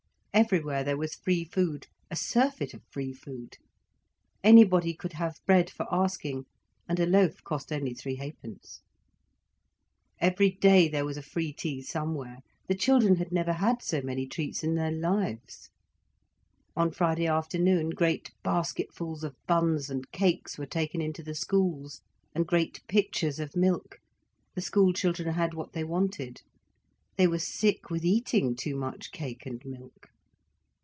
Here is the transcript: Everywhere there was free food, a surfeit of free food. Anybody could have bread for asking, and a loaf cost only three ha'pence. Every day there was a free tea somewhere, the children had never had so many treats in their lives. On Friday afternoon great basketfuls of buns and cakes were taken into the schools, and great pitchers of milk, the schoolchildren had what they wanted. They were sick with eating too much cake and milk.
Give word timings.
Everywhere 0.33 0.85
there 0.85 0.95
was 0.95 1.15
free 1.15 1.43
food, 1.43 1.87
a 2.09 2.15
surfeit 2.15 2.73
of 2.73 2.81
free 2.89 3.11
food. 3.11 3.57
Anybody 4.45 4.93
could 4.93 5.11
have 5.11 5.41
bread 5.45 5.69
for 5.69 5.85
asking, 5.91 6.45
and 6.87 7.01
a 7.01 7.05
loaf 7.05 7.43
cost 7.43 7.69
only 7.69 7.93
three 7.93 8.15
ha'pence. 8.15 8.79
Every 10.21 10.49
day 10.51 10.87
there 10.87 11.03
was 11.03 11.17
a 11.17 11.21
free 11.21 11.51
tea 11.51 11.81
somewhere, 11.81 12.37
the 12.69 12.75
children 12.75 13.17
had 13.17 13.33
never 13.33 13.51
had 13.51 13.81
so 13.83 14.01
many 14.01 14.25
treats 14.25 14.63
in 14.63 14.75
their 14.75 14.89
lives. 14.93 15.69
On 16.77 16.91
Friday 16.91 17.27
afternoon 17.27 17.89
great 17.89 18.31
basketfuls 18.41 19.25
of 19.25 19.35
buns 19.47 19.89
and 19.89 20.09
cakes 20.13 20.57
were 20.57 20.65
taken 20.65 21.01
into 21.01 21.21
the 21.23 21.35
schools, 21.35 21.99
and 22.33 22.47
great 22.47 22.81
pitchers 22.87 23.37
of 23.41 23.57
milk, 23.57 23.99
the 24.55 24.61
schoolchildren 24.61 25.33
had 25.33 25.53
what 25.53 25.73
they 25.73 25.83
wanted. 25.83 26.41
They 27.17 27.27
were 27.27 27.37
sick 27.37 27.89
with 27.89 28.05
eating 28.05 28.55
too 28.55 28.77
much 28.77 29.11
cake 29.11 29.45
and 29.45 29.61
milk. 29.65 30.07